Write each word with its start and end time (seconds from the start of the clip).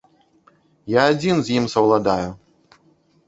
Я 0.93 1.03
адзін 1.11 1.35
з 1.49 1.57
ім 1.61 1.65
саўладаю. 1.73 2.29